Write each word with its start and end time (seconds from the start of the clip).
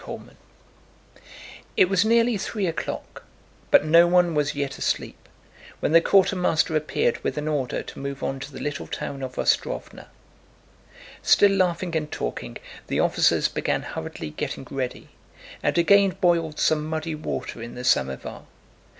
CHAPTER 0.03 0.13
XIV 0.31 1.21
It 1.77 1.87
was 1.87 2.03
nearly 2.03 2.35
three 2.35 2.65
o'clock 2.65 3.23
but 3.69 3.85
no 3.85 4.07
one 4.07 4.33
was 4.33 4.55
yet 4.55 4.79
asleep, 4.79 5.29
when 5.79 5.91
the 5.91 6.01
quartermaster 6.01 6.75
appeared 6.75 7.23
with 7.23 7.37
an 7.37 7.47
order 7.47 7.83
to 7.83 7.99
move 7.99 8.23
on 8.23 8.39
to 8.39 8.51
the 8.51 8.59
little 8.59 8.87
town 8.87 9.21
of 9.21 9.35
Ostróvna. 9.37 10.07
Still 11.21 11.51
laughing 11.55 11.95
and 11.95 12.11
talking, 12.11 12.57
the 12.87 12.99
officers 12.99 13.47
began 13.47 13.83
hurriedly 13.83 14.31
getting 14.31 14.65
ready 14.71 15.09
and 15.61 15.77
again 15.77 16.17
boiled 16.19 16.59
some 16.59 16.83
muddy 16.83 17.13
water 17.13 17.61
in 17.61 17.75
the 17.75 17.83
samovar. 17.83 18.47